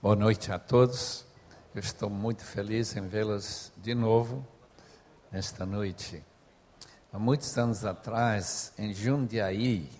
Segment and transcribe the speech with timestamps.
[0.00, 1.26] Boa noite a todos.
[1.74, 4.46] Eu estou muito feliz em vê-los de novo
[5.32, 6.24] nesta noite.
[7.12, 9.90] Há muitos anos atrás, em Jundiaí,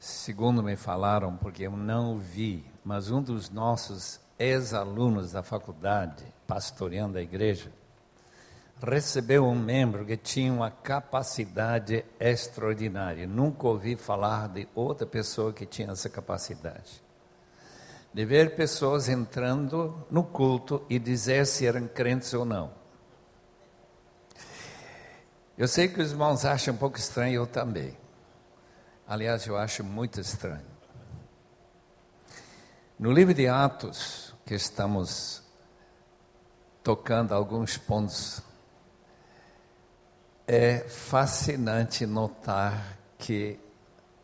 [0.00, 7.18] segundo me falaram, porque eu não vi, mas um dos nossos ex-alunos da faculdade, pastoreando
[7.18, 7.70] a igreja,
[8.82, 13.28] recebeu um membro que tinha uma capacidade extraordinária.
[13.28, 17.03] Nunca ouvi falar de outra pessoa que tinha essa capacidade
[18.14, 22.72] de ver pessoas entrando no culto e dizer se eram crentes ou não.
[25.58, 27.98] Eu sei que os irmãos acham um pouco estranho, eu também.
[29.06, 30.64] Aliás, eu acho muito estranho.
[32.96, 35.42] No livro de Atos, que estamos
[36.84, 38.40] tocando alguns pontos,
[40.46, 43.58] é fascinante notar que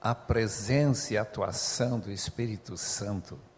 [0.00, 3.49] a presença e a atuação do Espírito Santo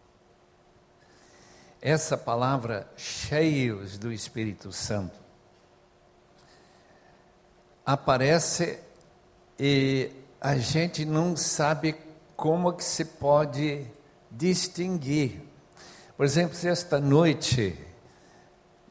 [1.85, 5.19] essa palavra cheios do Espírito Santo
[7.85, 8.79] aparece
[9.59, 10.09] e
[10.39, 11.97] a gente não sabe
[12.37, 13.85] como que se pode
[14.31, 15.41] distinguir.
[16.15, 17.77] Por exemplo, se esta noite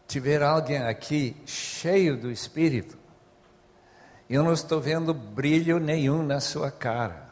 [0.07, 2.99] tiver alguém aqui cheio do Espírito,
[4.29, 7.31] eu não estou vendo brilho nenhum na sua cara,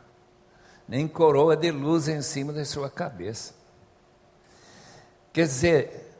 [0.88, 3.59] nem coroa de luz em cima da sua cabeça.
[5.32, 6.12] Quer dizer,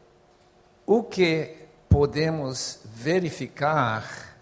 [0.86, 1.56] o que
[1.88, 4.36] podemos verificar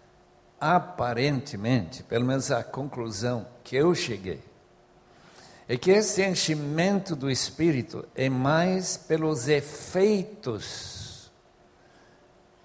[0.61, 4.43] aparentemente, pelo menos a conclusão que eu cheguei,
[5.67, 11.31] é que esse enchimento do Espírito é mais pelos efeitos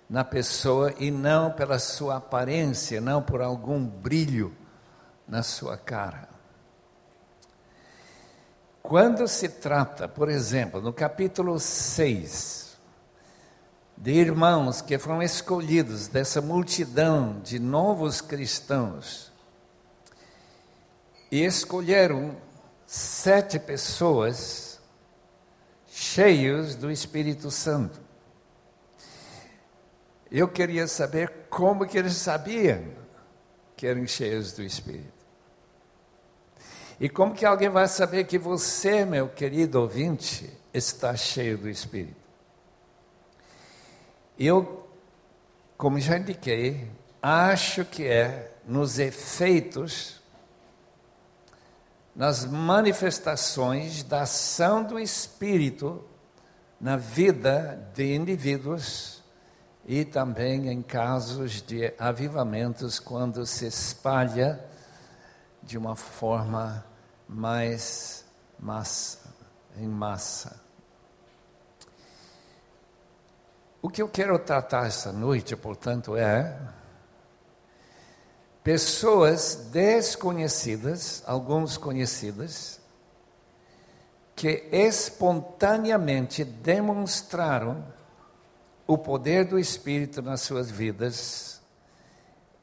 [0.10, 4.56] na pessoa e não pela sua aparência, não por algum brilho
[5.28, 6.33] na sua cara.
[8.84, 12.78] Quando se trata, por exemplo, no capítulo 6,
[13.96, 19.32] de irmãos que foram escolhidos dessa multidão de novos cristãos,
[21.32, 22.36] e escolheram
[22.86, 24.82] sete pessoas
[25.88, 28.02] cheios do Espírito Santo.
[30.30, 32.84] Eu queria saber como que eles sabiam
[33.78, 35.13] que eram cheios do Espírito.
[37.00, 42.22] E como que alguém vai saber que você, meu querido ouvinte, está cheio do Espírito?
[44.38, 44.88] Eu,
[45.78, 46.88] como já indiquei,
[47.22, 50.22] acho que é nos efeitos,
[52.16, 56.04] nas manifestações da ação do Espírito
[56.84, 59.24] na vida de indivíduos
[59.86, 64.60] e também em casos de avivamentos, quando se espalha
[65.66, 66.86] de uma forma
[67.28, 68.26] mais
[68.60, 69.20] massa,
[69.78, 70.62] em massa.
[73.82, 76.58] O que eu quero tratar essa noite, portanto, é
[78.64, 82.80] pessoas desconhecidas, alguns conhecidas,
[84.36, 87.86] que espontaneamente demonstraram
[88.88, 91.53] o poder do Espírito nas suas vidas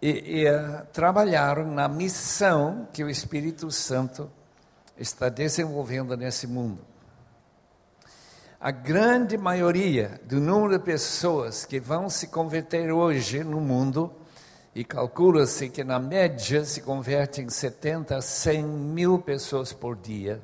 [0.01, 4.31] e, e uh, trabalharam na missão que o Espírito Santo
[4.97, 6.81] está desenvolvendo nesse mundo.
[8.61, 14.15] A grande maioria do número de pessoas que vão se converter hoje no mundo,
[14.75, 20.41] e calcula-se que na média se convertem 70 a 100 mil pessoas por dia.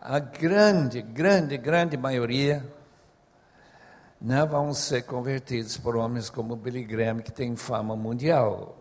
[0.00, 2.64] A grande, grande, grande maioria
[4.20, 8.76] não vão ser convertidos por homens como Billy Graham, que tem fama mundial.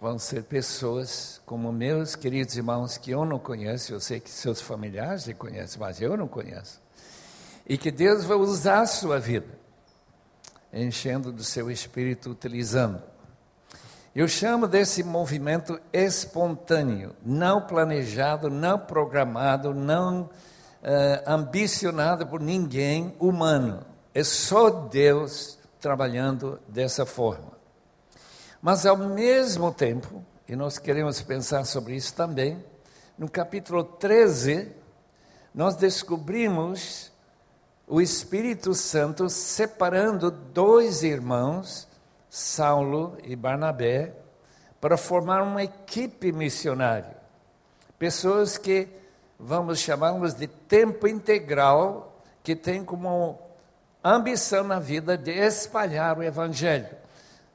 [0.00, 4.60] Vão ser pessoas como meus queridos irmãos que eu não conheço, eu sei que seus
[4.60, 6.82] familiares conhecem, mas eu não conheço.
[7.66, 9.58] E que Deus vai usar a sua vida,
[10.72, 13.00] enchendo do seu espírito, utilizando.
[14.14, 20.30] Eu chamo desse movimento espontâneo, não planejado, não programado, não uh,
[21.26, 27.52] ambicionado por ninguém humano é só Deus trabalhando dessa forma.
[28.62, 32.64] Mas ao mesmo tempo, e nós queremos pensar sobre isso também,
[33.18, 34.72] no capítulo 13,
[35.52, 37.12] nós descobrimos
[37.86, 41.88] o Espírito Santo separando dois irmãos,
[42.30, 44.14] Saulo e Barnabé,
[44.80, 47.16] para formar uma equipe missionária.
[47.98, 48.88] Pessoas que
[49.38, 53.43] vamos chamá-los de tempo integral, que tem como
[54.04, 56.94] ambição na vida de espalhar o Evangelho,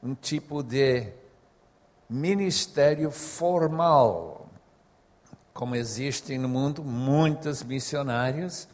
[0.01, 1.06] um tipo de
[2.10, 4.50] ministério formal,
[5.54, 8.68] como existem no mundo muitos missionários,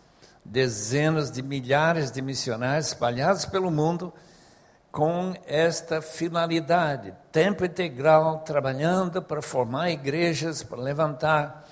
[0.45, 4.13] dezenas de milhares de missionários espalhados pelo mundo
[4.91, 11.67] com esta finalidade, tempo integral, trabalhando para formar igrejas, para levantar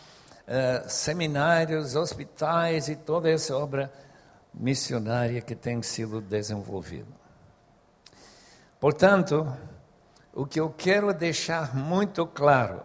[0.46, 3.90] uh, seminários, hospitais e toda essa obra
[4.54, 7.08] missionária que tem sido desenvolvida.
[8.80, 9.52] Portanto,
[10.34, 12.82] o que eu quero deixar muito claro,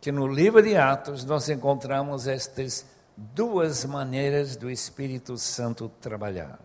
[0.00, 2.86] que no livro de Atos nós encontramos estas
[3.16, 6.58] duas maneiras do Espírito Santo trabalhar.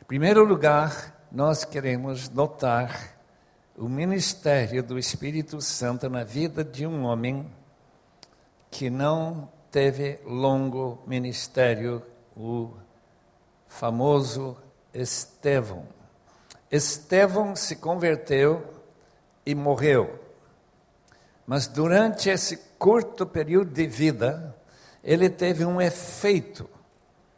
[0.00, 3.16] Em primeiro lugar, nós queremos notar
[3.76, 7.50] o ministério do Espírito Santo na vida de um homem
[8.70, 12.02] que não teve longo ministério,
[12.36, 12.70] o
[13.68, 14.56] famoso
[14.92, 15.86] Estevão.
[16.70, 18.64] Estevão se converteu
[19.44, 20.18] e morreu.
[21.46, 24.54] Mas durante esse curto período de vida,
[25.04, 26.68] ele teve um efeito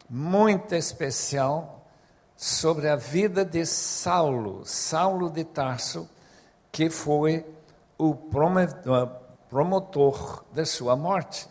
[0.09, 1.87] muito especial
[2.35, 6.09] sobre a vida de Saulo, Saulo de Tarso,
[6.73, 7.45] que foi
[7.99, 9.11] o promotor
[10.53, 11.47] da sua morte.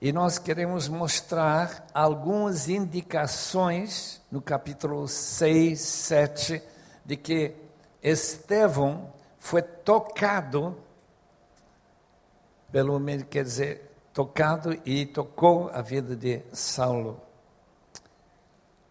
[0.00, 6.62] E nós queremos mostrar algumas indicações no capítulo 6, 7,
[7.04, 7.54] de que
[8.02, 10.76] Estevão foi tocado
[12.70, 13.00] pelo,
[13.30, 17.20] quer dizer, tocado e tocou a vida de Saulo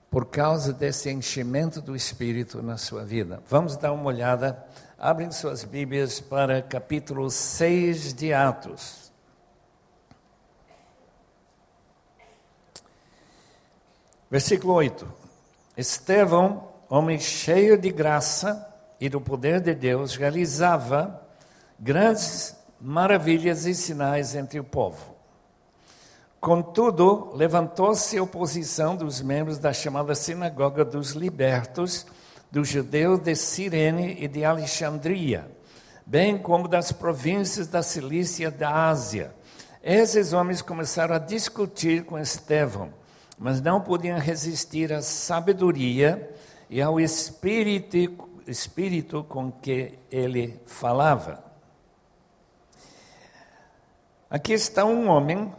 [0.10, 3.44] por causa desse enchimento do Espírito na sua vida.
[3.48, 4.66] Vamos dar uma olhada,
[4.98, 9.05] abrem suas Bíblias para capítulo 6 de Atos.
[14.30, 15.08] Versículo 8:
[15.78, 18.68] Estevão, homem cheio de graça
[19.00, 21.22] e do poder de Deus, realizava
[21.80, 25.16] grandes maravilhas e sinais entre o povo.
[26.40, 32.06] Contudo, levantou-se oposição dos membros da chamada Sinagoga dos Libertos,
[32.52, 35.50] dos judeus de Cirene e de Alexandria,
[36.06, 39.34] bem como das províncias da Cilícia e da Ásia.
[39.84, 42.94] Esses homens começaram a discutir com Estevão,
[43.38, 46.34] mas não podiam resistir à sabedoria
[46.70, 47.98] e ao espírito,
[48.48, 51.44] espírito com que ele falava.
[54.30, 55.54] Aqui está um homem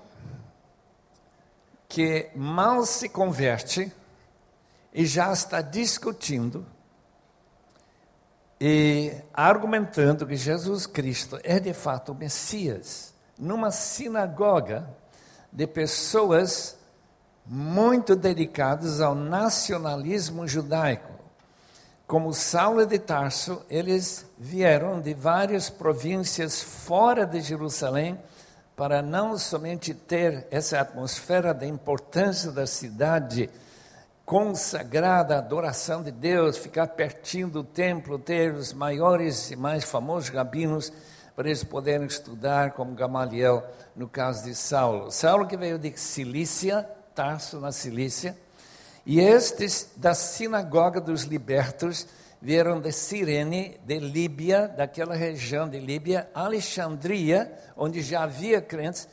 [1.88, 3.92] que mal se converte
[4.92, 6.66] e já está discutindo
[8.60, 14.88] e argumentando que Jesus Cristo é de fato o Messias, numa sinagoga
[15.52, 16.76] de pessoas
[17.46, 21.12] muito dedicadas ao nacionalismo judaico.
[22.06, 28.18] Como Saulo de Tarso, eles vieram de várias províncias fora de Jerusalém
[28.76, 33.48] para não somente ter essa atmosfera da importância da cidade
[34.24, 40.28] consagrada à adoração de Deus, ficar pertinho do templo, ter os maiores e mais famosos
[40.28, 40.92] rabinos
[41.34, 43.64] para eles poderem estudar, como Gamaliel,
[43.94, 45.10] no caso de Saulo.
[45.10, 48.36] Saulo que veio de Cilícia, Tarso, na Cilícia,
[49.06, 52.06] e estes da sinagoga dos libertos
[52.42, 59.08] vieram de Cirene, de Líbia, daquela região de Líbia, Alexandria, onde já havia crentes.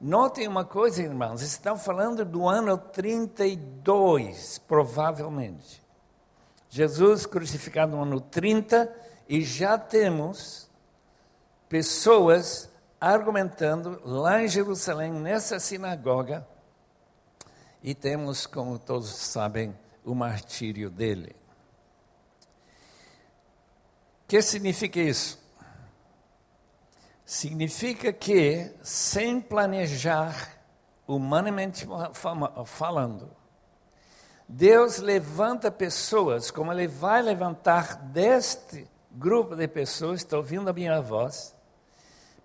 [0.00, 5.82] Notem uma coisa, irmãos, estão falando do ano 32, provavelmente.
[6.70, 8.88] Jesus crucificado no ano 30
[9.28, 10.70] e já temos
[11.68, 16.46] pessoas argumentando lá em Jerusalém, nessa sinagoga,
[17.82, 21.38] e temos, como todos sabem, o martírio dele
[24.28, 25.38] que significa isso?
[27.24, 30.60] Significa que, sem planejar,
[31.06, 31.86] humanamente
[32.66, 33.30] falando,
[34.46, 41.00] Deus levanta pessoas, como Ele vai levantar deste grupo de pessoas, está ouvindo a minha
[41.00, 41.54] voz,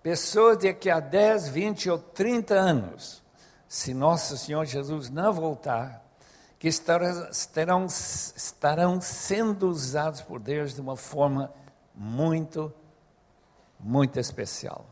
[0.02, 3.22] pessoas de que há 10, 20 ou 30 anos,
[3.74, 6.00] se nosso Senhor Jesus não voltar,
[6.60, 7.88] que estarão,
[8.36, 11.52] estarão, sendo usados por Deus de uma forma
[11.92, 12.72] muito,
[13.80, 14.86] muito especial.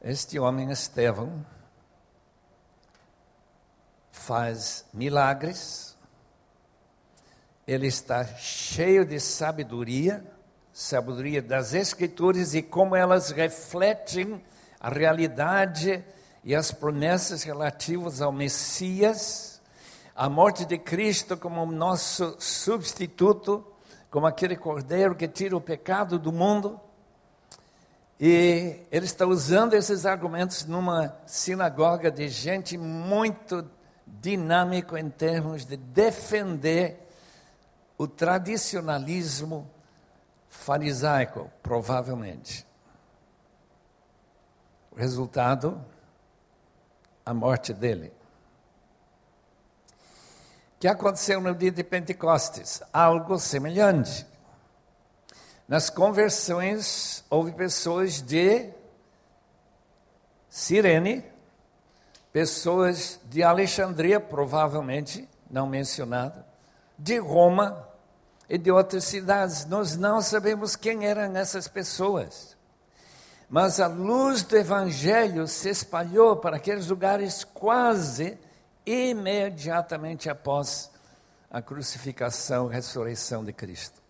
[0.00, 1.44] Este homem, Estevão,
[4.12, 5.98] faz milagres,
[7.66, 10.24] ele está cheio de sabedoria,
[10.72, 14.40] sabedoria das Escrituras e como elas refletem
[14.80, 16.02] a realidade
[16.42, 19.50] e as promessas relativas ao Messias
[20.20, 23.64] a morte de Cristo como nosso substituto,
[24.10, 26.78] como aquele cordeiro que tira o pecado do mundo.
[28.20, 33.64] E ele está usando esses argumentos numa sinagoga de gente muito
[34.06, 37.08] dinâmico em termos de defender
[37.96, 39.66] o tradicionalismo
[40.50, 42.66] farisaico, provavelmente.
[44.90, 45.82] O resultado,
[47.24, 48.12] a morte dele.
[50.76, 52.82] O que aconteceu no dia de Pentecostes?
[52.92, 54.26] Algo semelhante.
[55.68, 58.70] Nas conversões, houve pessoas de
[60.48, 61.24] Cirene,
[62.32, 66.44] pessoas de Alexandria, provavelmente, não mencionado,
[66.98, 67.88] de Roma
[68.48, 69.64] e de outras cidades.
[69.66, 72.56] Nós não sabemos quem eram essas pessoas.
[73.50, 78.38] Mas a luz do Evangelho se espalhou para aqueles lugares quase
[78.86, 80.88] imediatamente após
[81.50, 84.00] a crucificação e ressurreição de Cristo.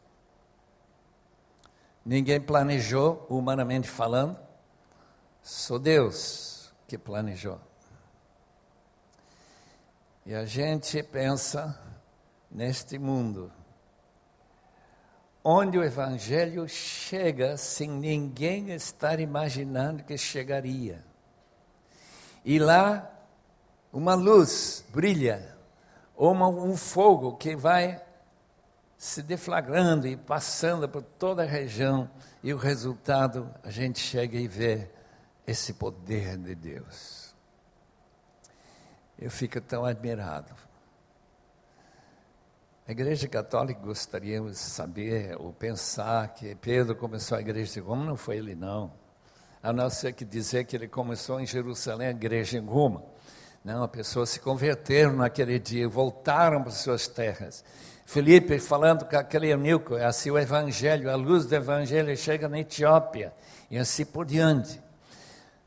[2.05, 4.39] Ninguém planejou, humanamente falando,
[5.43, 7.59] só Deus que planejou.
[10.27, 11.81] E a gente pensa
[12.51, 13.51] neste mundo,
[15.43, 21.05] onde o Evangelho chega sem ninguém estar imaginando que chegaria.
[22.45, 23.11] E lá,
[23.93, 25.57] uma luz brilha,
[26.15, 28.03] ou uma, um fogo que vai
[28.97, 32.11] se deflagrando e passando por toda a região,
[32.43, 34.91] e o resultado a gente chega e vê
[35.47, 37.35] esse poder de Deus.
[39.19, 40.55] Eu fico tão admirado.
[42.91, 48.05] A Igreja Católica gostaríamos de saber ou pensar que Pedro começou a igreja de Roma,
[48.05, 48.93] não foi ele não.
[49.63, 53.05] A não ser que dizer que ele começou em Jerusalém, a igreja em Roma.
[53.65, 57.65] Não, as pessoas se converteram naquele dia, voltaram para suas terras.
[58.05, 62.59] Felipe falando com aquele eunuco, é assim o evangelho, a luz do evangelho chega na
[62.59, 63.33] Etiópia
[63.71, 64.83] e assim por diante.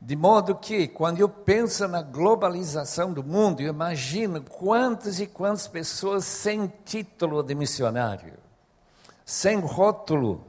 [0.06, 5.66] De modo que, quando eu penso na globalização do mundo, eu imagino quantas e quantas
[5.66, 8.34] pessoas sem título de missionário,
[9.24, 10.44] sem rótulo,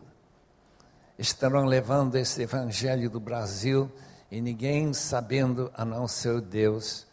[1.18, 3.90] estarão levando esse evangelho do Brasil
[4.30, 7.08] e ninguém sabendo a não ser Deus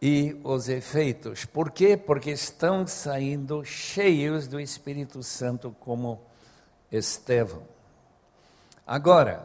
[0.00, 1.44] e os efeitos.
[1.44, 1.96] Por quê?
[1.96, 6.20] Porque estão saindo cheios do Espírito Santo, como
[6.92, 7.64] Estevão.
[8.86, 9.42] Agora,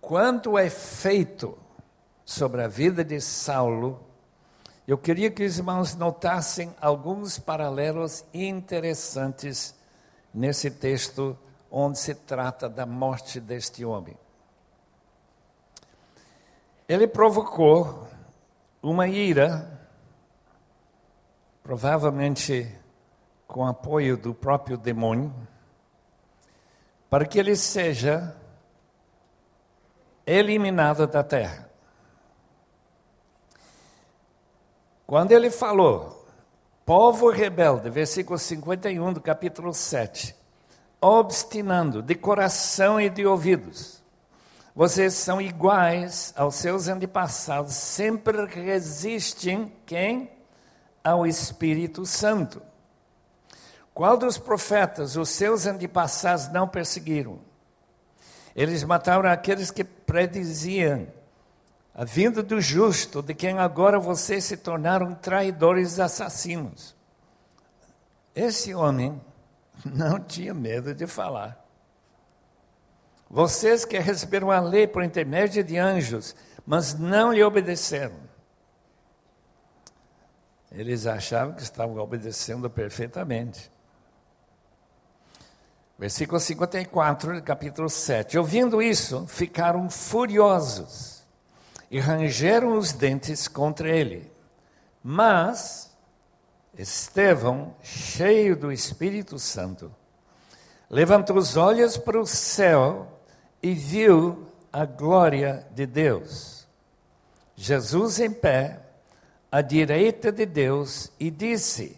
[0.00, 1.56] quanto é feito
[2.28, 3.98] sobre a vida de Saulo,
[4.86, 9.74] eu queria que os irmãos notassem alguns paralelos interessantes
[10.34, 11.38] nesse texto
[11.70, 14.14] onde se trata da morte deste homem.
[16.86, 18.06] Ele provocou
[18.82, 19.88] uma ira
[21.62, 22.70] provavelmente
[23.46, 25.34] com apoio do próprio demônio,
[27.08, 28.36] para que ele seja
[30.26, 31.67] eliminado da terra.
[35.08, 36.28] Quando ele falou,
[36.84, 40.36] povo rebelde, versículo 51 do capítulo 7,
[41.00, 44.02] obstinando de coração e de ouvidos,
[44.74, 50.30] vocês são iguais aos seus antepassados, sempre resistem quem?
[51.02, 52.60] ao Espírito Santo.
[53.94, 57.38] Qual dos profetas os seus antepassados não perseguiram?
[58.54, 61.08] Eles mataram aqueles que prediziam
[61.98, 66.94] a vinda do justo, de quem agora vocês se tornaram traidores assassinos.
[68.32, 69.20] Esse homem
[69.84, 71.60] não tinha medo de falar.
[73.28, 78.20] Vocês que receberam a lei por intermédio de anjos, mas não lhe obedeceram.
[80.70, 83.72] Eles achavam que estavam obedecendo perfeitamente.
[85.98, 88.38] Versículo 54, capítulo 7.
[88.38, 91.17] Ouvindo isso, ficaram furiosos
[91.90, 94.30] e rangeram os dentes contra ele.
[95.02, 95.88] Mas
[96.76, 99.92] Estevão, cheio do Espírito Santo,
[100.88, 103.20] levantou os olhos para o céu
[103.62, 106.66] e viu a glória de Deus.
[107.56, 108.80] Jesus em pé
[109.50, 111.96] à direita de Deus e disse: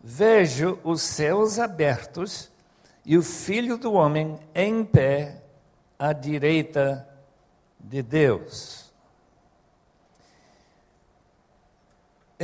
[0.00, 2.50] Vejo os céus abertos
[3.04, 5.42] e o filho do homem em pé
[5.98, 7.08] à direita
[7.80, 8.83] de Deus.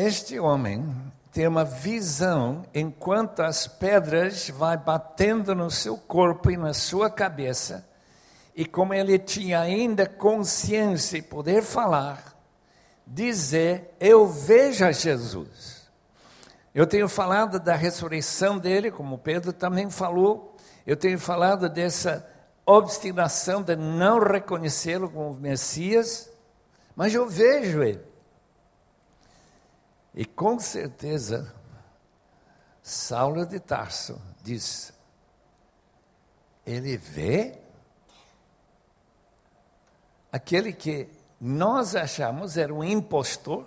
[0.03, 0.83] Este homem
[1.31, 7.87] tem uma visão enquanto as pedras vai batendo no seu corpo e na sua cabeça,
[8.57, 12.35] e como ele tinha ainda consciência e poder falar,
[13.07, 15.87] dizer: Eu vejo a Jesus.
[16.75, 20.57] Eu tenho falado da ressurreição dele, como Pedro também falou.
[20.87, 22.27] Eu tenho falado dessa
[22.65, 26.33] obstinação de não reconhecê-lo como Messias,
[26.97, 28.10] mas eu vejo ele.
[30.15, 31.55] E com certeza,
[32.83, 34.93] Saulo de Tarso diz:
[36.67, 37.59] ele vê
[40.33, 41.09] aquele que
[41.41, 43.65] nós achamos era um impostor,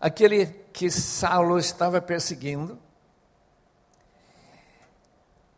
[0.00, 2.78] aquele que Saulo estava perseguindo,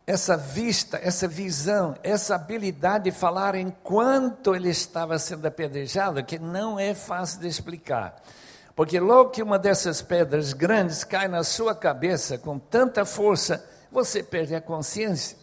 [0.07, 6.79] essa vista, essa visão, essa habilidade de falar enquanto ele estava sendo apedrejado, que não
[6.79, 8.21] é fácil de explicar.
[8.75, 14.21] Porque logo que uma dessas pedras grandes cai na sua cabeça com tanta força, você
[14.21, 15.37] perde a consciência.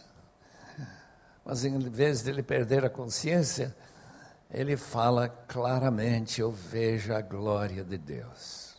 [1.43, 3.75] Mas em vez de ele perder a consciência,
[4.51, 8.75] ele fala claramente: Eu vejo a glória de Deus.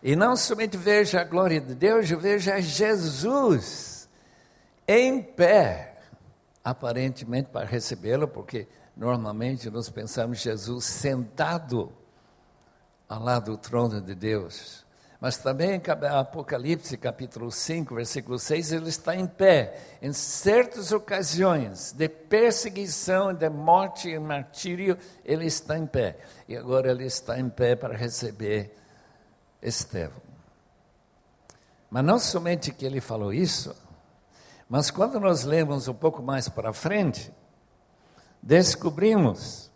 [0.00, 4.08] E não somente vejo a glória de Deus, eu vejo a Jesus
[4.86, 5.98] em pé,
[6.62, 11.92] aparentemente para recebê-lo, porque normalmente nós pensamos Jesus sentado
[13.08, 14.84] ao lado do trono de Deus.
[15.20, 19.80] Mas também em Apocalipse, capítulo 5, versículo 6, ele está em pé.
[20.00, 26.18] Em certas ocasiões de perseguição, de morte e martírio, ele está em pé.
[26.46, 28.72] E agora ele está em pé para receber
[29.60, 30.22] Estevão.
[31.90, 33.74] Mas não somente que ele falou isso,
[34.68, 37.32] mas quando nós lemos um pouco mais para frente,
[38.40, 39.67] descobrimos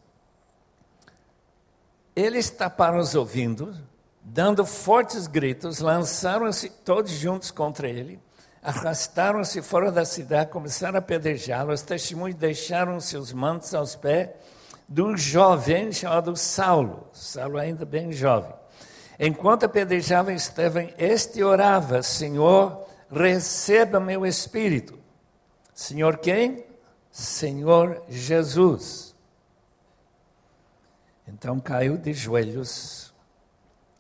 [2.15, 3.77] eles taparam os ouvidos
[4.23, 8.21] dando fortes gritos, lançaram-se todos juntos contra ele,
[8.63, 11.73] arrastaram-se fora da cidade, começaram a apedrejá-lo.
[11.73, 14.31] Os testemunhos deixaram seus mantos aos pés
[14.97, 18.53] um jovem chamado Saulo, Saulo ainda bem jovem.
[19.19, 24.99] Enquanto apedrejava Estevão, este orava: Senhor, receba meu espírito.
[25.75, 26.65] Senhor quem?
[27.11, 29.12] Senhor Jesus.
[31.27, 33.13] Então caiu de joelhos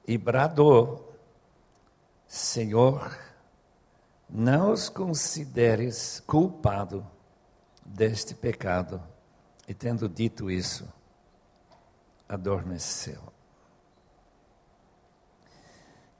[0.07, 1.17] e bradou:
[2.26, 3.17] Senhor,
[4.28, 7.06] não os consideres culpado
[7.85, 9.02] deste pecado.
[9.69, 10.89] E tendo dito isso,
[12.28, 13.32] adormeceu.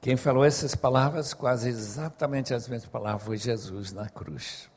[0.01, 4.69] Quem falou essas palavras, quase exatamente as mesmas palavras, foi Jesus na cruz.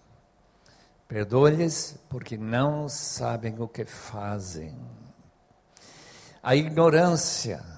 [1.07, 4.77] Perdoe-lhes porque não sabem o que fazem.
[6.45, 7.75] A ignorância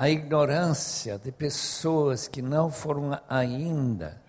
[0.00, 4.22] a ignorância de pessoas que não foram ainda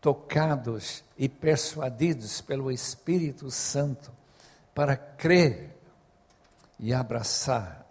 [0.00, 4.10] tocados e persuadidos pelo Espírito Santo
[4.74, 5.78] para crer
[6.78, 7.86] e abraçar.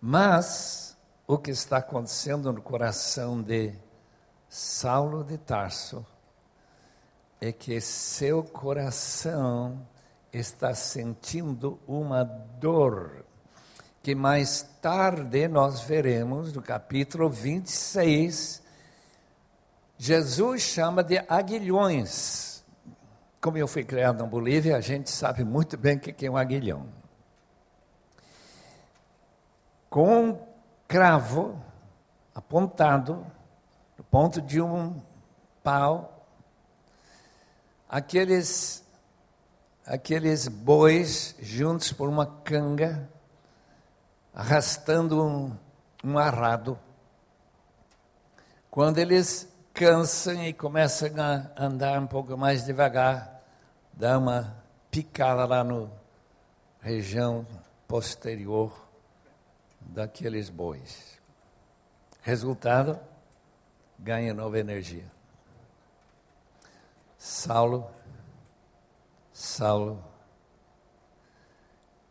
[0.00, 3.74] Mas o que está acontecendo no coração de
[4.48, 6.06] Saulo de Tarso
[7.40, 9.84] é que seu coração
[10.32, 13.23] está sentindo uma dor
[14.04, 18.62] que mais tarde nós veremos no capítulo 26,
[19.96, 22.62] Jesus chama de aguilhões.
[23.40, 26.36] Como eu fui criado na Bolívia, a gente sabe muito bem o que é um
[26.36, 26.86] aguilhão.
[29.88, 30.38] Com um
[30.86, 31.58] cravo
[32.34, 33.26] apontado
[33.96, 35.00] no ponto de um
[35.62, 36.28] pau,
[37.88, 38.84] aqueles
[39.86, 43.13] aqueles bois juntos por uma canga
[44.34, 45.56] arrastando um,
[46.02, 46.78] um arado.
[48.70, 53.40] Quando eles cansam e começam a andar um pouco mais devagar,
[53.92, 54.56] dá uma
[54.90, 55.90] picada lá no
[56.80, 57.46] região
[57.86, 58.72] posterior
[59.80, 61.20] daqueles bois.
[62.20, 62.98] Resultado,
[63.98, 65.04] ganha nova energia.
[67.16, 67.88] Saulo,
[69.32, 70.02] Saulo,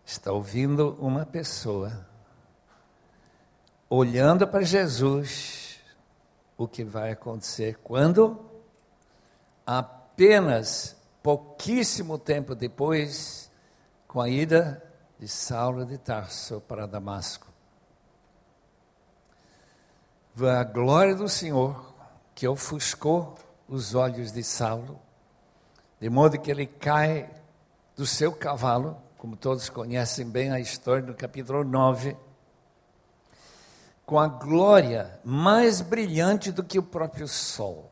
[0.06, 2.13] está ouvindo uma pessoa
[3.96, 5.80] olhando para Jesus,
[6.58, 8.44] o que vai acontecer quando
[9.64, 13.52] apenas pouquíssimo tempo depois,
[14.08, 14.84] com a ida
[15.20, 17.54] de Saulo de Tarso para Damasco.
[20.42, 21.94] A glória do Senhor
[22.34, 25.00] que ofuscou os olhos de Saulo,
[26.00, 27.30] de modo que ele cai
[27.96, 32.18] do seu cavalo, como todos conhecem bem a história no capítulo 9
[34.06, 37.92] com a glória mais brilhante do que o próprio sol.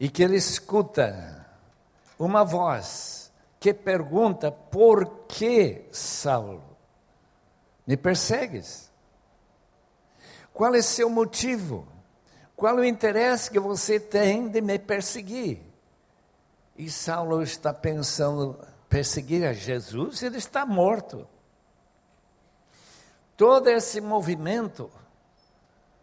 [0.00, 1.46] E que ele escuta
[2.18, 6.76] uma voz que pergunta: Por que, Saulo,
[7.86, 8.90] me persegues?
[10.52, 11.86] Qual é seu motivo?
[12.56, 15.62] Qual é o interesse que você tem de me perseguir?
[16.76, 21.26] E Saulo está pensando perseguir a Jesus, ele está morto.
[23.42, 24.88] Todo esse movimento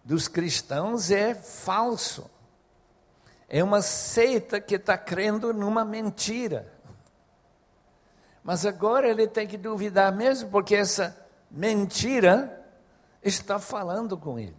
[0.03, 2.29] dos cristãos é falso.
[3.47, 6.69] É uma seita que está crendo numa mentira.
[8.43, 11.15] Mas agora ele tem que duvidar mesmo, porque essa
[11.49, 12.61] mentira
[13.23, 14.57] está falando com ele.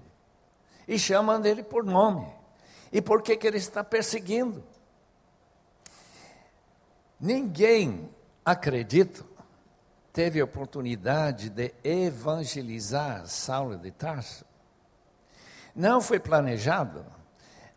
[0.88, 2.34] E chamando ele por nome.
[2.90, 4.64] E por que, que ele está perseguindo?
[7.20, 8.08] Ninguém,
[8.42, 9.26] acredito,
[10.12, 14.44] teve oportunidade de evangelizar Saulo de Tarso.
[15.74, 17.04] Não foi planejado.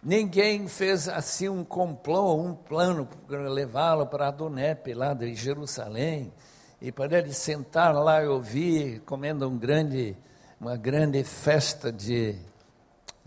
[0.01, 6.33] Ninguém fez assim um complô, um plano para levá-lo para Adonep, lá de Jerusalém,
[6.81, 10.17] e para ele sentar lá e ouvir, comendo um grande,
[10.59, 12.35] uma grande festa de,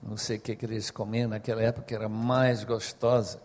[0.03, 3.41] não sei o que, que eles comiam naquela época, era mais gostosa.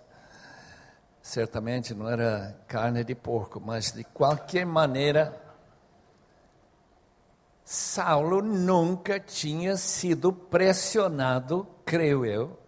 [1.22, 5.41] Certamente não era carne de porco, mas de qualquer maneira,
[7.64, 12.60] Saulo nunca tinha sido pressionado, creio eu,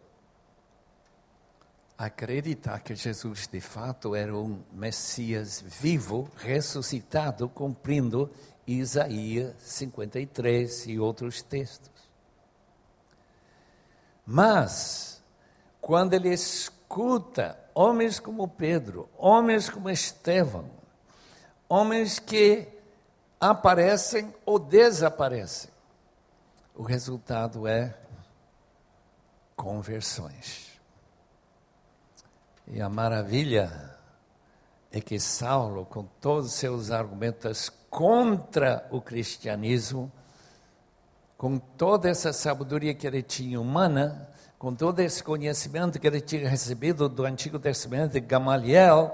[1.98, 8.30] a acreditar que Jesus de fato era um Messias vivo, ressuscitado, cumprindo
[8.66, 11.92] Isaías 53 e outros textos.
[14.26, 15.22] Mas,
[15.82, 20.70] quando ele escuta homens como Pedro, homens como Estevão,
[21.68, 22.68] homens que
[23.50, 25.70] aparecem ou desaparecem.
[26.74, 27.94] O resultado é
[29.54, 30.80] conversões.
[32.66, 33.98] E a maravilha
[34.90, 40.10] é que Saulo, com todos os seus argumentos contra o cristianismo,
[41.38, 46.48] com toda essa sabedoria que ele tinha humana, com todo esse conhecimento que ele tinha
[46.48, 49.14] recebido do Antigo Testamento de Gamaliel,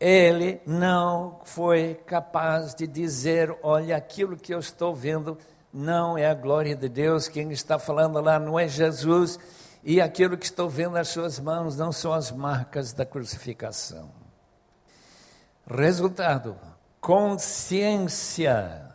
[0.00, 5.36] ele não foi capaz de dizer: olha, aquilo que eu estou vendo
[5.72, 9.38] não é a glória de Deus, quem está falando lá não é Jesus,
[9.84, 14.10] e aquilo que estou vendo nas suas mãos não são as marcas da crucificação.
[15.66, 16.56] Resultado:
[17.00, 18.88] consciência.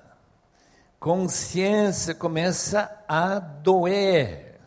[0.99, 4.59] Consciência começa a doer.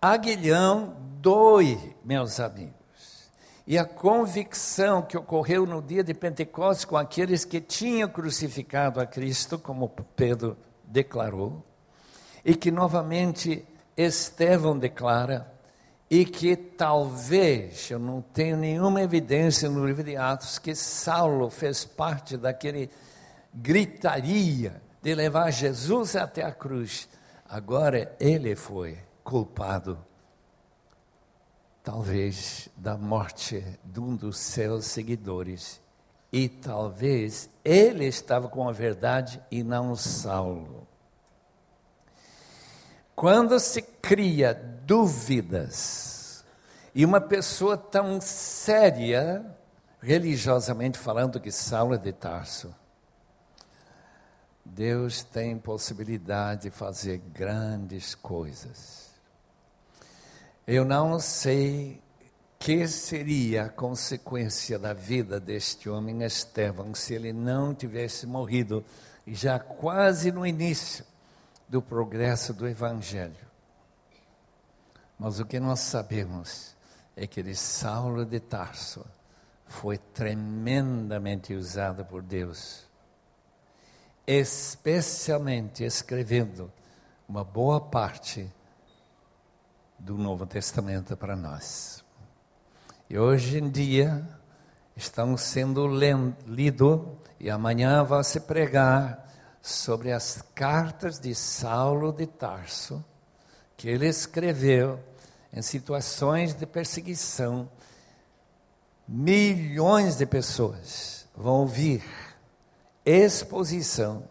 [0.00, 2.77] Aguilhão dói, meus amigos.
[3.70, 9.04] E a convicção que ocorreu no dia de Pentecostes com aqueles que tinham crucificado a
[9.04, 11.62] Cristo, como Pedro declarou,
[12.42, 13.62] e que novamente
[13.94, 15.52] Estevão declara,
[16.08, 21.84] e que talvez, eu não tenho nenhuma evidência no livro de Atos, que Saulo fez
[21.84, 22.88] parte daquele
[23.52, 27.06] gritaria de levar Jesus até a cruz.
[27.46, 30.07] Agora ele foi culpado
[31.88, 35.80] talvez da morte de um dos seus seguidores.
[36.30, 40.86] E talvez ele estava com a verdade e não Saulo.
[43.16, 44.52] Quando se cria
[44.84, 46.44] dúvidas,
[46.94, 49.46] e uma pessoa tão séria,
[49.98, 52.74] religiosamente falando, que Saulo é de Tarso,
[54.62, 59.07] Deus tem possibilidade de fazer grandes coisas.
[60.70, 61.98] Eu não sei
[62.58, 68.84] que seria a consequência da vida deste homem Estevão se ele não tivesse morrido
[69.26, 71.06] já quase no início
[71.66, 73.48] do progresso do Evangelho.
[75.18, 76.76] Mas o que nós sabemos
[77.16, 79.06] é que ele, Saulo de Tarso,
[79.64, 82.84] foi tremendamente usado por Deus,
[84.26, 86.70] especialmente escrevendo
[87.26, 88.52] uma boa parte
[89.98, 92.04] do Novo Testamento para nós.
[93.10, 94.26] E hoje em dia
[94.94, 95.86] estão sendo
[96.46, 97.00] lidos
[97.40, 99.26] e amanhã vai se pregar
[99.62, 103.04] sobre as cartas de Saulo de Tarso,
[103.76, 105.00] que ele escreveu
[105.52, 107.70] em situações de perseguição.
[109.06, 112.02] Milhões de pessoas vão ouvir
[113.04, 114.28] exposição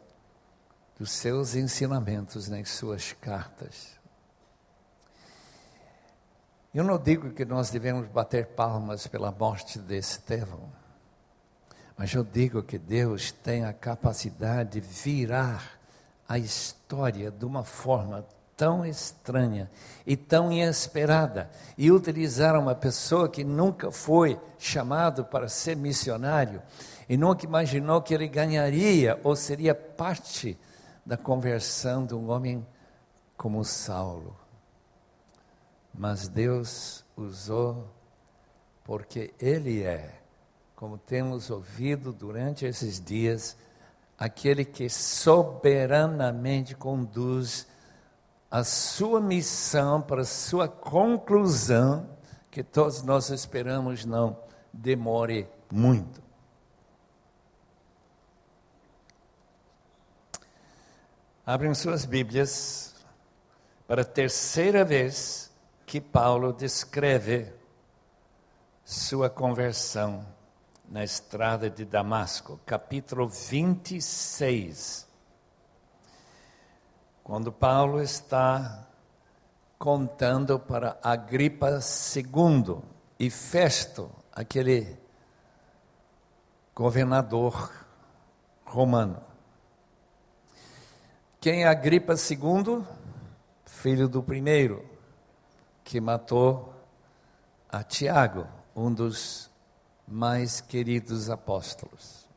[1.00, 3.97] dos seus ensinamentos nas suas cartas.
[6.74, 10.70] Eu não digo que nós devemos bater palmas pela morte de Estevão,
[11.98, 15.80] mas eu digo que Deus tem a capacidade de virar
[16.28, 18.26] a história de uma forma
[18.56, 19.70] tão estranha
[20.06, 26.62] e tão inesperada e utilizar uma pessoa que nunca foi chamado para ser missionário
[27.08, 30.58] e nunca imaginou que ele ganharia ou seria parte
[31.06, 32.66] da conversão de um homem
[33.38, 34.47] como Saulo.
[35.98, 37.92] Mas Deus usou
[38.84, 40.22] porque Ele é,
[40.76, 43.58] como temos ouvido durante esses dias,
[44.16, 47.68] aquele que soberanamente conduz
[48.50, 52.08] a sua missão para a sua conclusão,
[52.52, 54.40] que todos nós esperamos não
[54.72, 56.22] demore muito.
[61.44, 62.96] Abrem suas Bíblias
[63.88, 65.47] para a terceira vez
[65.88, 67.50] que Paulo descreve
[68.84, 70.28] sua conversão
[70.86, 75.08] na estrada de Damasco, capítulo 26.
[77.24, 78.86] Quando Paulo está
[79.80, 81.80] contando para Agripa
[82.14, 82.82] II
[83.18, 85.00] e Festo, aquele
[86.76, 87.72] governador
[88.66, 89.24] romano.
[91.40, 92.86] Quem é Agripa II?
[93.64, 94.97] Filho do primeiro,
[95.88, 96.74] que matou
[97.70, 98.46] a Tiago,
[98.76, 99.50] um dos
[100.06, 102.28] mais queridos apóstolos.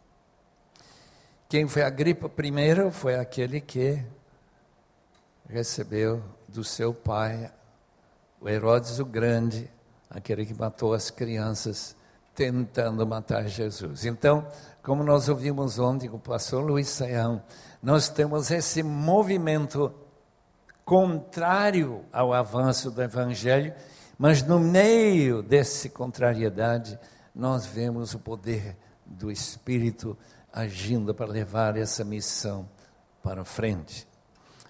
[1.49, 4.01] Quem foi Agripa primeiro foi aquele que
[5.49, 7.53] recebeu do seu pai
[8.41, 9.69] o Herodes o Grande,
[10.09, 11.97] aquele que matou as crianças
[12.33, 14.05] tentando matar Jesus.
[14.05, 14.47] Então,
[14.81, 17.43] como nós ouvimos ontem com o pastor Luiz Saião,
[17.83, 19.93] nós temos esse movimento
[20.91, 23.73] contrário ao avanço do Evangelho,
[24.19, 26.99] mas no meio dessa contrariedade,
[27.33, 28.77] nós vemos o poder
[29.07, 30.19] do Espírito
[30.53, 32.69] agindo para levar essa missão
[33.23, 34.05] para frente.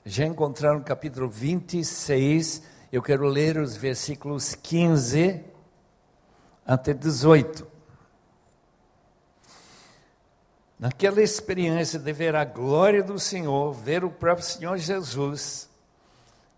[0.04, 5.42] Já encontraram o capítulo 26, eu quero ler os versículos 15
[6.66, 7.66] até 18.
[10.78, 15.69] Naquela experiência de ver a glória do Senhor, ver o próprio Senhor Jesus,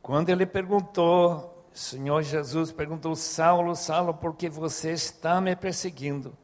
[0.03, 6.37] quando ele perguntou, Senhor Jesus perguntou, Saulo, Saulo, por que você está me perseguindo?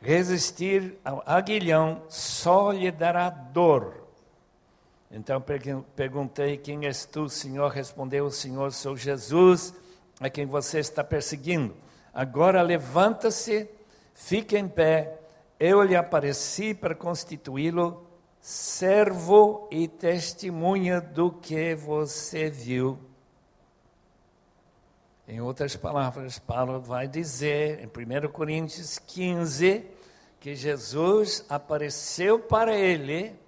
[0.00, 4.06] Resistir ao aguilhão só lhe dará dor.
[5.10, 5.42] Então
[5.96, 7.70] perguntei: Quem és tu, Senhor?
[7.70, 9.74] Respondeu o Senhor: Sou Jesus,
[10.20, 11.74] a quem você está perseguindo.
[12.14, 13.68] Agora levanta-se,
[14.14, 15.18] fique em pé.
[15.58, 18.07] Eu lhe apareci para constituí-lo
[18.48, 22.98] servo e testemunha do que você viu.
[25.28, 29.84] Em outras palavras, Paulo vai dizer em 1 Coríntios 15
[30.40, 33.38] que Jesus apareceu para ele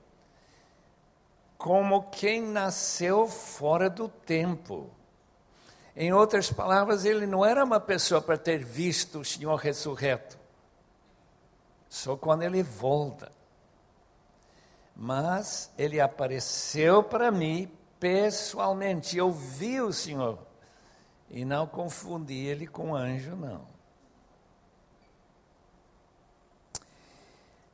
[1.56, 4.90] como quem nasceu fora do tempo.
[5.96, 10.38] Em outras palavras, ele não era uma pessoa para ter visto o Senhor ressurreto,
[11.88, 13.39] só quando ele volta.
[14.94, 20.38] Mas ele apareceu para mim pessoalmente, eu vi o Senhor
[21.30, 23.68] e não confundi ele com anjo, não.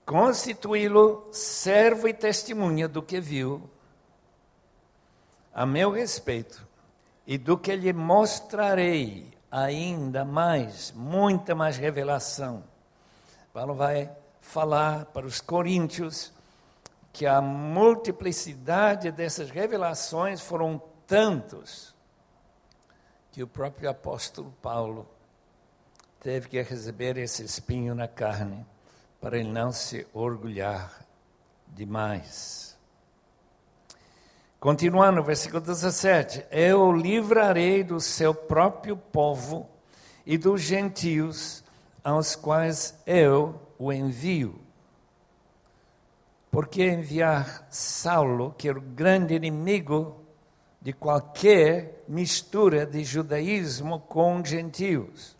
[0.04, 3.68] Constituí-lo servo e testemunha do que viu
[5.52, 6.66] a meu respeito
[7.26, 12.62] e do que lhe mostrarei ainda mais, muita mais revelação.
[13.52, 16.32] Paulo vai falar para os coríntios
[17.16, 21.94] que a multiplicidade dessas revelações foram tantos
[23.32, 25.08] que o próprio apóstolo Paulo
[26.20, 28.66] teve que receber esse espinho na carne
[29.18, 31.06] para ele não se orgulhar
[31.68, 32.76] demais.
[34.60, 39.66] Continuando, versículo 17: Eu livrarei do seu próprio povo
[40.26, 41.64] e dos gentios
[42.04, 44.65] aos quais eu o envio.
[46.50, 50.24] Por que enviar Saulo, que era o grande inimigo
[50.80, 55.36] de qualquer mistura de judaísmo com gentios?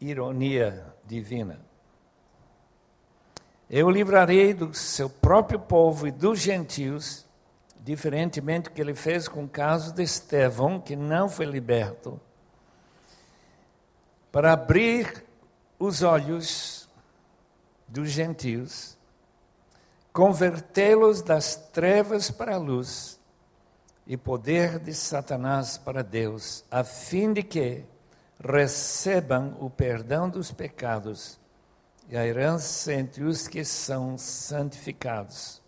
[0.00, 1.60] Ironia divina.
[3.68, 7.28] Eu livrarei do seu próprio povo e dos gentios
[7.88, 12.20] diferentemente do que ele fez com o caso de Estevão, que não foi liberto,
[14.30, 15.24] para abrir
[15.78, 16.86] os olhos
[17.88, 18.97] dos gentios,
[20.18, 23.20] convertê-los das trevas para a luz
[24.04, 27.84] e poder de Satanás para Deus, a fim de que
[28.42, 31.38] recebam o perdão dos pecados
[32.08, 35.62] e a herança entre os que são santificados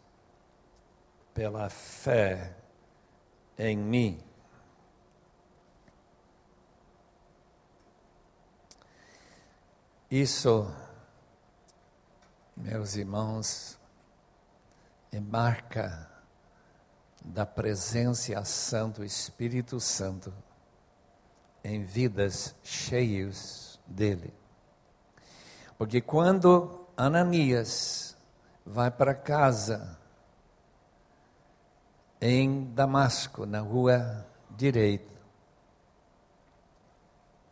[1.32, 2.56] pela fé
[3.56, 4.20] em mim.
[10.10, 10.68] Isso,
[12.56, 13.79] meus irmãos,
[15.12, 16.08] é marca
[17.24, 20.32] da presença ação do Espírito Santo
[21.62, 24.32] em vidas cheios dele.
[25.76, 28.16] Porque quando Ananias
[28.64, 29.98] vai para casa
[32.20, 35.10] em Damasco, na rua direita,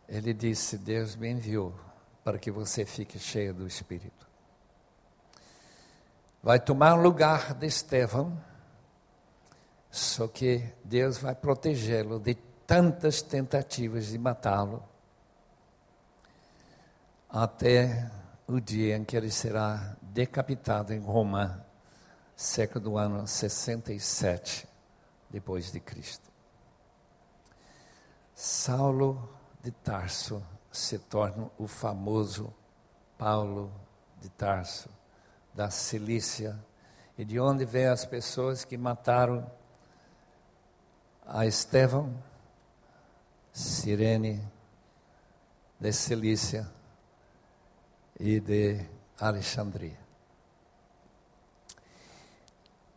[0.07, 1.73] ele disse: Deus me enviou
[2.23, 4.28] para que você fique cheio do Espírito.
[6.41, 8.41] Vai tomar o lugar de Estevão,
[9.91, 14.83] só que Deus vai protegê-lo de tantas tentativas de matá-lo,
[17.29, 18.09] até
[18.47, 21.65] o dia em que ele será decapitado em Roma,
[22.35, 24.67] século do ano 67
[25.29, 26.29] depois de Cristo.
[28.33, 29.29] Saulo
[29.61, 32.53] de Tarso se torna o famoso
[33.17, 33.71] Paulo
[34.21, 34.89] de Tarso,
[35.53, 36.57] da Cilícia,
[37.17, 39.49] e de onde vem as pessoas que mataram
[41.25, 42.13] a Estevão,
[43.51, 44.41] Sirene,
[45.79, 46.69] de Cilícia
[48.19, 48.85] e de
[49.19, 49.97] Alexandria.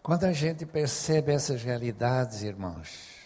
[0.03, 3.23] Quando a gente percebe essas realidades, irmãos,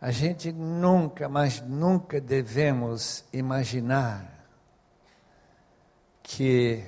[0.00, 4.46] a gente nunca, mas nunca devemos imaginar
[6.22, 6.82] que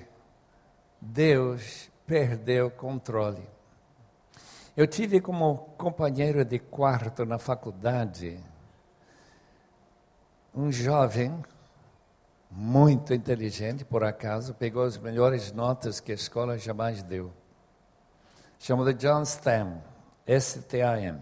[1.05, 3.43] Deus perdeu o controle.
[4.77, 8.41] Eu tive como companheiro de quarto na faculdade
[10.55, 11.43] um jovem
[12.51, 17.33] muito inteligente, por acaso, pegou as melhores notas que a escola jamais deu.
[18.59, 19.83] Chamado John Stam,
[20.25, 21.21] S-T-A-M.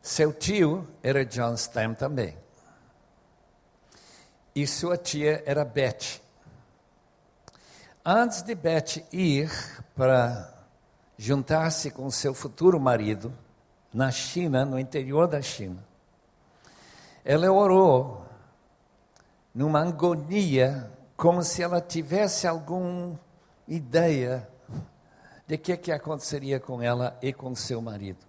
[0.00, 2.38] Seu tio era John Stam também.
[4.54, 6.25] E sua tia era Beth.
[8.08, 9.50] Antes de Beth ir
[9.96, 10.54] para
[11.18, 13.32] juntar-se com seu futuro marido
[13.92, 15.84] na China, no interior da China,
[17.24, 18.24] ela orou
[19.52, 23.18] numa agonia, como se ela tivesse alguma
[23.66, 24.48] ideia
[25.44, 28.24] de que, que aconteceria com ela e com seu marido.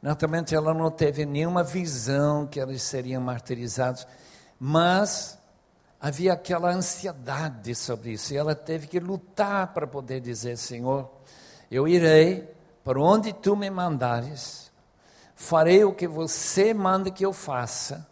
[0.00, 4.06] Naturalmente, ela não teve nenhuma visão que eles seriam martirizados,
[4.58, 5.35] mas
[6.06, 11.10] havia aquela ansiedade sobre isso, e ela teve que lutar para poder dizer: Senhor,
[11.68, 12.48] eu irei
[12.84, 14.70] para onde tu me mandares,
[15.34, 18.06] farei o que você manda que eu faça,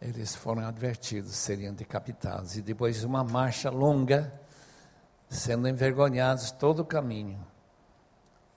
[0.00, 2.56] eles foram advertidos, seriam decapitados.
[2.56, 4.41] E depois de uma marcha longa,
[5.32, 7.42] sendo envergonhados todo o caminho,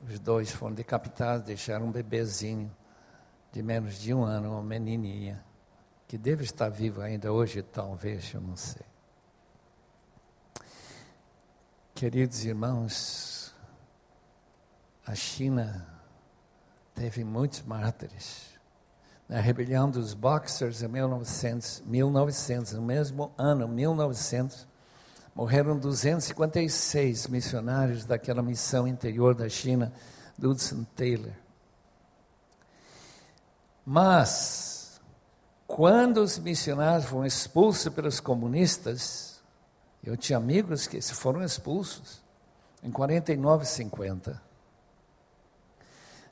[0.02, 2.70] os dois foram decapitados, deixaram um bebezinho
[3.52, 5.42] de menos de um ano, uma menininha,
[6.06, 8.86] que deve estar vivo ainda hoje, talvez, eu não sei.
[11.94, 13.56] Queridos irmãos,
[15.08, 15.88] a China
[16.94, 18.50] teve muitos mártires
[19.30, 24.68] na rebelião dos Boxers em 1900, 1900, no mesmo ano, 1900,
[25.36, 29.92] morreram 256 missionários daquela missão interior da China,
[30.38, 31.33] do Hudson Taylor.
[33.86, 35.02] Mas,
[35.67, 39.42] quando os missionários foram expulsos pelos comunistas,
[40.02, 42.23] eu tinha amigos que foram expulsos
[42.81, 44.42] em 49, 50.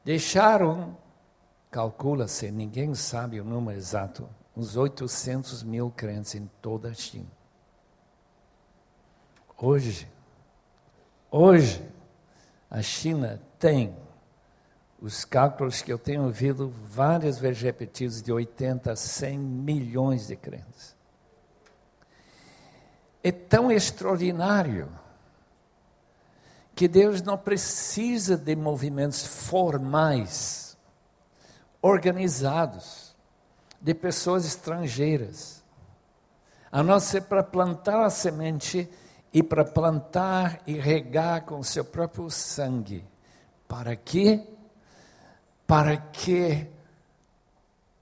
[0.05, 0.97] Deixaram
[1.73, 7.31] Calcula-se, ninguém sabe o número exato, uns 800 mil crentes em toda a China.
[9.57, 10.07] Hoje,
[11.31, 11.83] hoje,
[12.69, 13.95] a China tem
[14.99, 20.35] os cálculos que eu tenho ouvido várias vezes repetidos, de 80 a 100 milhões de
[20.35, 20.95] crentes.
[23.21, 24.89] é tão extraordinário
[26.75, 30.77] que Deus não precisa de movimentos formais,
[31.81, 33.15] organizados,
[33.79, 35.63] de pessoas estrangeiras,
[36.71, 38.89] a não ser para plantar a semente
[39.33, 43.03] e para plantar e regar com seu próprio sangue.
[43.67, 44.47] Para quê?
[45.65, 46.67] Para que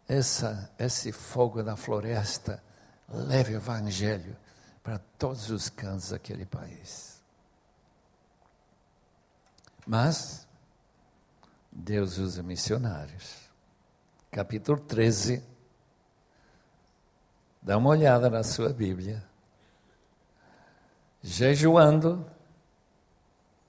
[0.07, 2.61] essa, esse fogo da floresta
[3.07, 4.35] leve o evangelho
[4.83, 7.21] para todos os cantos daquele país.
[9.87, 10.45] Mas
[11.71, 13.37] Deus usa missionários.
[14.29, 15.41] Capítulo 13.
[17.61, 19.30] Dá uma olhada na sua Bíblia.
[21.23, 22.25] Jejuando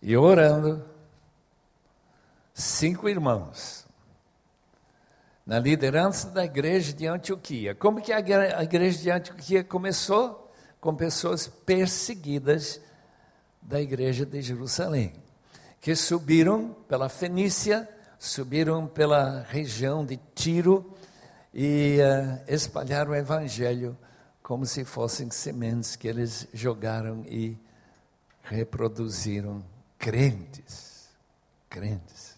[0.00, 0.84] e orando,
[2.54, 3.82] cinco irmãos
[5.46, 7.74] na liderança da igreja de Antioquia.
[7.74, 8.20] Como que a
[8.62, 10.50] igreja de Antioquia começou?
[10.80, 12.80] Com pessoas perseguidas
[13.60, 15.12] da igreja de Jerusalém,
[15.80, 17.88] que subiram pela Fenícia,
[18.18, 20.92] subiram pela região de Tiro
[21.54, 23.96] e uh, espalharam o evangelho
[24.42, 27.56] como se fossem sementes que eles jogaram e
[28.42, 29.64] reproduziram
[29.98, 31.08] crentes,
[31.68, 32.36] crentes,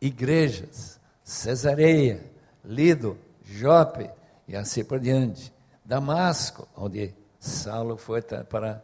[0.00, 0.98] igrejas
[1.28, 2.24] Cesareia,
[2.64, 4.10] Lido, Jope
[4.48, 5.52] e assim por diante.
[5.84, 8.82] Damasco, onde Saulo foi para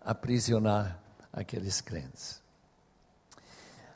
[0.00, 0.98] aprisionar
[1.30, 2.40] aqueles crentes.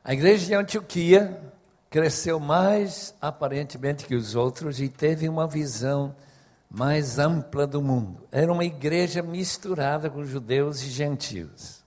[0.05, 1.41] A igreja de Antioquia
[1.89, 6.15] cresceu mais aparentemente que os outros e teve uma visão
[6.71, 8.27] mais ampla do mundo.
[8.31, 11.83] Era uma igreja misturada com judeus e gentios.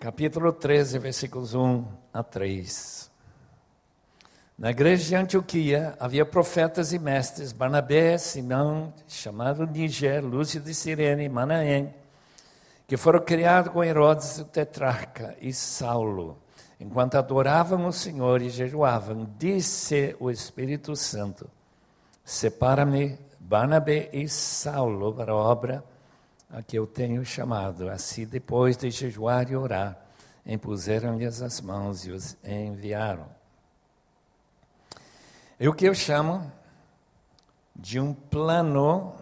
[0.00, 3.10] Capítulo 13, versículos 1 a 3.
[4.58, 11.28] Na igreja de Antioquia havia profetas e mestres, Barnabé, Simão, chamado Níger, Lúcio de Sirene,
[11.28, 11.92] Manaém,
[12.86, 16.38] que foram criados com Herodes o tetrarca e Saulo.
[16.78, 21.48] Enquanto adoravam o Senhor e jejuavam, disse o Espírito Santo:
[22.24, 25.84] Separa-me, Barnabé e Saulo, para a obra
[26.50, 27.90] a que eu tenho chamado.
[27.90, 29.98] Assim, depois de jejuar e orar,
[30.46, 33.26] impuseram-lhes as mãos e os enviaram.
[35.58, 36.50] É o que eu chamo
[37.76, 39.14] de um plano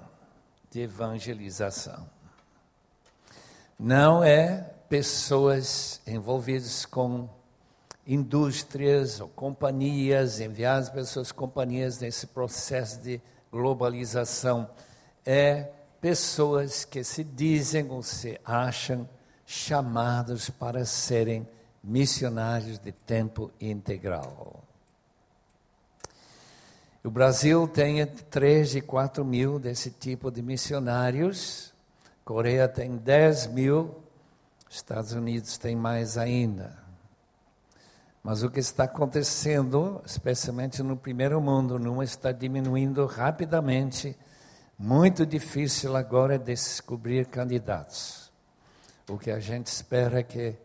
[0.70, 2.08] de evangelização.
[3.78, 7.28] Não é pessoas envolvidas com
[8.06, 14.68] indústrias ou companhias, enviadas pessoas companhias nesse processo de globalização.
[15.24, 15.68] É
[16.00, 19.08] pessoas que se dizem ou se acham
[19.46, 21.46] chamados para serem
[21.82, 24.62] missionários de tempo integral.
[27.04, 31.72] O Brasil tem 3 e 4 mil desse tipo de missionários,
[32.24, 33.96] Coreia tem 10 mil,
[34.70, 36.81] Estados Unidos tem mais ainda.
[38.22, 44.16] Mas o que está acontecendo, especialmente no primeiro mundo, não está diminuindo rapidamente.
[44.78, 48.30] Muito difícil agora descobrir candidatos.
[49.08, 50.56] O que a gente espera é que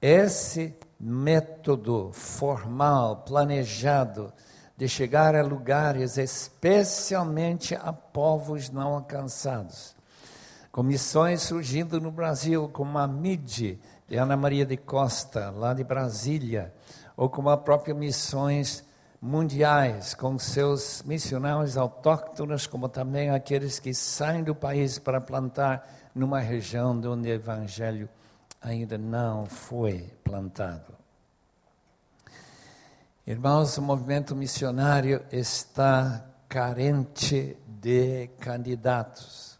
[0.00, 4.32] esse método formal, planejado,
[4.74, 9.94] de chegar a lugares, especialmente a povos não alcançados.
[10.72, 16.72] Comissões surgindo no Brasil, como a MID, de Ana Maria de Costa, lá de Brasília,
[17.16, 18.84] ou como a própria Missões
[19.20, 26.40] Mundiais, com seus missionários autóctonos, como também aqueles que saem do país para plantar numa
[26.40, 28.08] região onde o Evangelho
[28.60, 30.92] ainda não foi plantado.
[33.24, 39.56] Irmãos, o movimento missionário está carente de candidatos.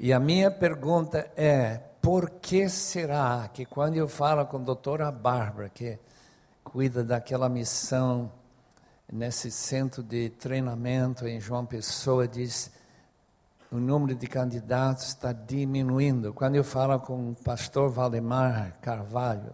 [0.00, 5.12] E a minha pergunta é: por que será que quando eu falo com a doutora
[5.12, 5.96] Bárbara, que
[6.72, 8.32] cuida daquela missão
[9.12, 12.72] nesse centro de treinamento em João Pessoa, diz
[13.70, 16.32] o número de candidatos está diminuindo.
[16.32, 19.52] Quando eu falo com o pastor Valdemar Carvalho,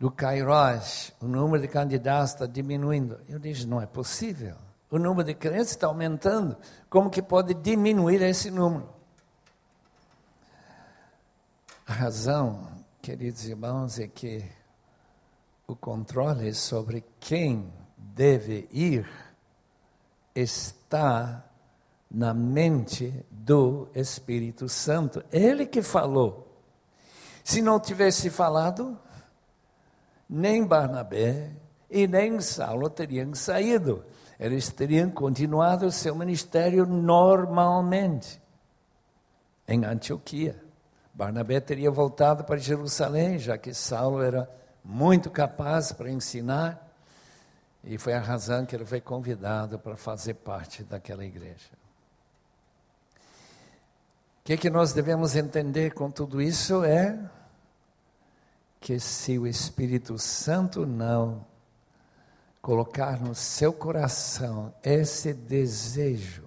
[0.00, 3.20] do Kairos, o número de candidatos está diminuindo.
[3.28, 4.56] Eu disse, não é possível.
[4.90, 6.56] O número de crentes está aumentando.
[6.90, 8.88] Como que pode diminuir esse número?
[11.86, 12.68] A razão,
[13.00, 14.44] queridos irmãos, é que
[15.66, 19.08] o controle sobre quem deve ir
[20.34, 21.44] está
[22.10, 25.24] na mente do Espírito Santo.
[25.32, 26.62] Ele que falou.
[27.42, 28.98] Se não tivesse falado,
[30.28, 31.50] nem Barnabé
[31.90, 34.04] e nem Saulo teriam saído.
[34.38, 38.40] Eles teriam continuado seu ministério normalmente.
[39.66, 40.62] em Antioquia.
[41.12, 44.48] Barnabé teria voltado para Jerusalém, já que Saulo era
[44.88, 46.80] muito capaz para ensinar,
[47.82, 51.70] e foi a razão que ele foi convidado para fazer parte daquela igreja.
[54.40, 57.18] O que, é que nós devemos entender com tudo isso é
[58.80, 61.44] que se o Espírito Santo não
[62.62, 66.44] colocar no seu coração esse desejo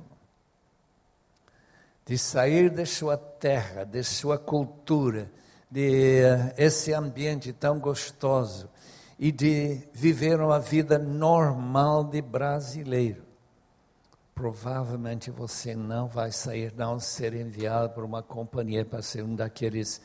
[2.05, 5.29] de sair da sua terra, de sua cultura,
[5.69, 6.21] de
[6.57, 8.69] esse ambiente tão gostoso
[9.17, 13.23] e de viver uma vida normal de brasileiro.
[14.33, 20.01] Provavelmente você não vai sair, não ser enviado por uma companhia para ser um daqueles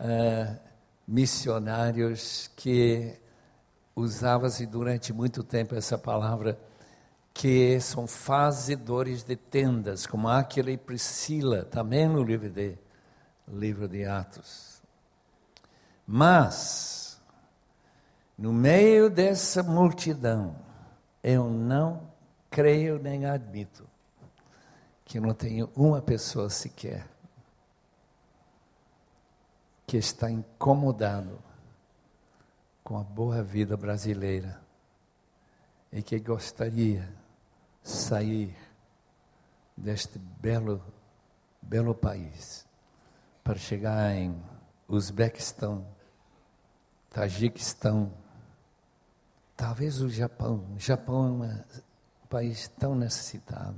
[0.00, 0.58] uh,
[1.06, 3.14] missionários que
[3.94, 6.58] usava-se durante muito tempo essa palavra,
[7.32, 12.76] que são fazedores de tendas, como Aquila e Priscila, também no livro de,
[13.48, 14.71] livro de Atos.
[16.14, 17.18] Mas,
[18.36, 20.54] no meio dessa multidão,
[21.22, 22.06] eu não
[22.50, 23.88] creio nem admito
[25.06, 27.08] que não tenho uma pessoa sequer
[29.86, 31.42] que está incomodado
[32.84, 34.60] com a boa vida brasileira
[35.90, 37.10] e que gostaria
[37.82, 38.54] sair
[39.74, 40.84] deste belo,
[41.62, 42.66] belo país
[43.42, 44.38] para chegar em
[44.86, 45.86] Uzbequistão,
[47.12, 48.10] Tajiquistão,
[49.54, 50.64] talvez o Japão.
[50.74, 51.48] O Japão é
[52.24, 53.76] um país tão necessitado,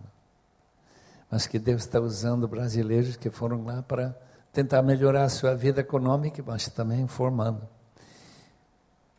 [1.28, 4.16] mas que Deus está usando brasileiros que foram lá para
[4.52, 7.68] tentar melhorar a sua vida econômica, mas também formando.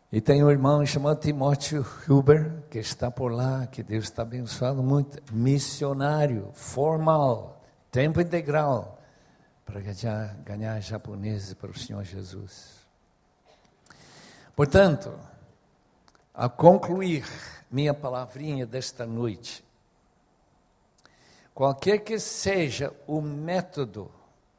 [0.09, 4.81] E tem um irmão chamado Timóteo Huber, que está por lá, que Deus está abençoando
[4.81, 7.61] muito, missionário, formal,
[7.91, 8.97] tempo integral,
[9.65, 12.74] para ganhar, ganhar japoneses para o Senhor Jesus.
[14.55, 15.13] Portanto,
[16.33, 17.25] a concluir
[17.69, 19.63] minha palavrinha desta noite,
[21.53, 24.11] qualquer que seja o método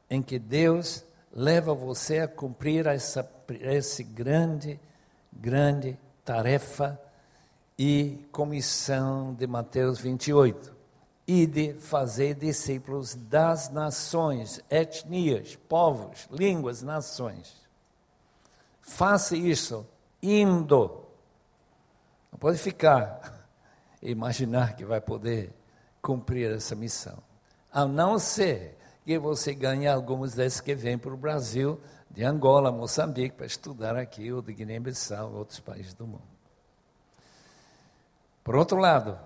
[0.09, 4.79] em que Deus leva você a cumprir essa, esse grande
[5.39, 6.99] grande tarefa
[7.77, 10.75] e comissão de Mateus 28.
[11.27, 17.66] E de fazer discípulos das nações, etnias, povos, línguas, nações.
[18.87, 19.85] Faça isso
[20.23, 21.05] indo.
[22.31, 23.45] Não pode ficar
[24.01, 25.53] e imaginar que vai poder
[26.01, 27.17] cumprir essa missão.
[27.71, 31.79] A não ser que você ganhe alguns desses que vêm para o Brasil
[32.09, 36.23] de Angola, Moçambique, para estudar aqui, ou de Guiné-Bissau, outros países do mundo.
[38.43, 39.19] Por outro lado,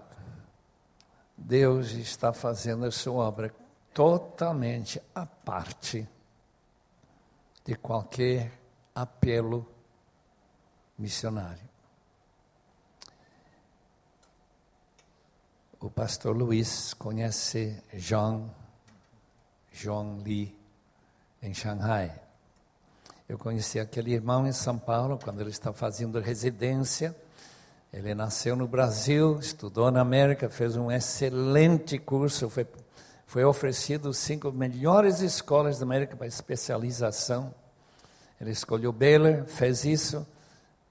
[1.37, 3.53] Deus está fazendo a sua obra
[3.93, 6.09] totalmente à parte
[7.63, 8.60] de qualquer
[8.93, 9.67] apelo
[10.97, 11.71] missionário.
[15.79, 18.49] O pastor Luiz conhece John,
[19.73, 20.55] John Lee,
[21.41, 22.21] em Xangai.
[23.27, 27.15] Eu conheci aquele irmão em São Paulo, quando ele estava fazendo residência.
[27.91, 32.67] Ele nasceu no Brasil, estudou na América, fez um excelente curso, foi,
[33.25, 37.53] foi oferecido cinco melhores escolas da América para especialização.
[38.41, 40.27] Ele escolheu Baylor, fez isso,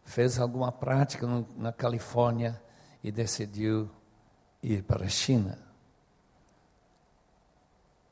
[0.04, 1.26] fez alguma prática
[1.56, 2.58] na Califórnia
[3.04, 3.90] e decidiu
[4.62, 5.58] ir para a China,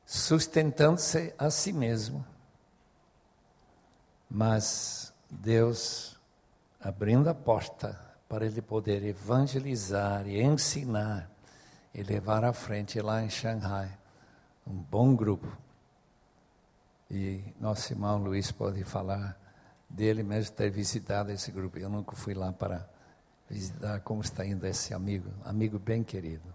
[0.05, 2.23] sustentando-se a si mesmo
[4.29, 6.15] mas Deus
[6.79, 11.29] abrindo a porta para ele poder evangelizar e ensinar
[11.93, 13.97] e levar à frente lá em Xangai
[14.67, 15.47] um bom grupo.
[17.09, 19.37] E nosso irmão Luiz pode falar
[19.89, 21.79] dele mesmo ter visitado esse grupo.
[21.79, 22.87] Eu nunca fui lá para
[23.49, 26.53] visitar como está indo esse amigo, amigo bem querido.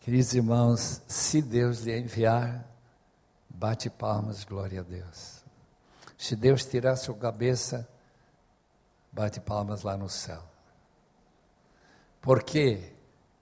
[0.00, 2.66] Queridos irmãos, se Deus lhe enviar,
[3.48, 5.44] bate palmas, glória a Deus.
[6.16, 7.88] Se Deus tirar sua cabeça,
[9.12, 10.42] bate palmas lá no céu.
[12.20, 12.94] Porque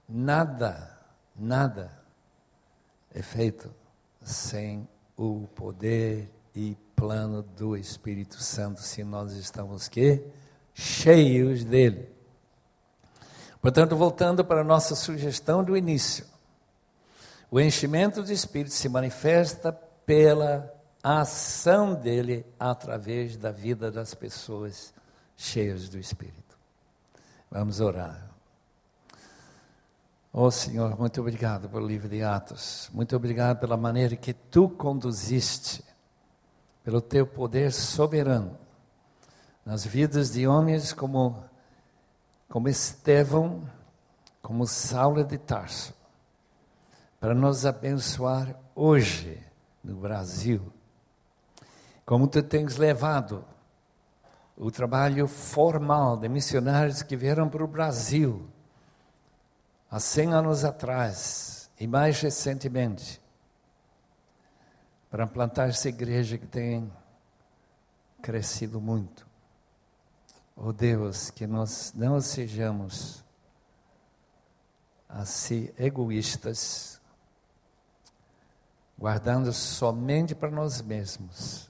[0.07, 0.99] nada,
[1.35, 1.91] nada
[3.13, 3.73] é feito
[4.21, 4.87] sem
[5.17, 10.23] o poder e plano do Espírito Santo, se nós estamos que
[10.73, 12.09] cheios dele.
[13.61, 16.25] Portanto, voltando para a nossa sugestão do início,
[17.49, 24.93] o enchimento do Espírito se manifesta pela ação dele através da vida das pessoas
[25.35, 26.57] cheias do Espírito.
[27.51, 28.32] Vamos orar.
[30.35, 32.89] Oh Senhor, muito obrigado pelo livro de Atos.
[32.91, 35.83] Muito obrigado pela maneira que tu conduziste,
[36.83, 38.57] pelo teu poder soberano
[39.63, 41.43] nas vidas de homens como,
[42.49, 43.61] como Estevão,
[44.41, 45.93] como Saulo de Tarso,
[47.19, 49.39] para nos abençoar hoje
[49.83, 50.73] no Brasil.
[52.03, 53.45] Como tu tens levado
[54.57, 58.49] o trabalho formal de missionários que vieram para o Brasil
[59.93, 63.21] há 100 anos atrás e mais recentemente,
[65.07, 66.91] para plantar essa igreja que tem
[68.19, 69.27] crescido muito.
[70.55, 73.23] Oh Deus, que nós não sejamos
[75.07, 76.99] assim egoístas,
[78.97, 81.69] guardando somente para nós mesmos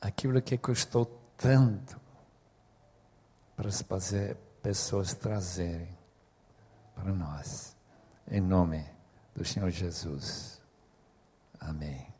[0.00, 2.00] aquilo que custou tanto
[3.56, 3.84] para as
[4.62, 6.01] pessoas trazerem
[6.94, 7.76] para nós.
[8.30, 8.84] Em nome
[9.34, 10.60] do Senhor Jesus.
[11.60, 12.11] Amém.